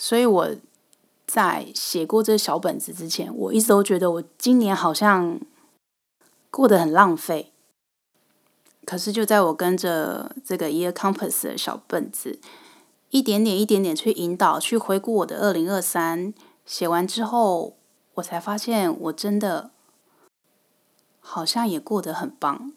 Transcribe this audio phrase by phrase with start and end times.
[0.00, 0.56] 所以我
[1.26, 5.38] 在写过这小本子之前，我一直都觉得我今年好像
[6.50, 7.52] 过得很浪费。
[8.86, 12.40] 可是就在我跟着这个 Year Compass 的小本子，
[13.10, 16.32] 一点点、一点点去引导、去回顾我的二零二三，
[16.64, 17.76] 写完之后，
[18.14, 19.70] 我才发现我真的
[21.20, 22.72] 好像也过得很棒。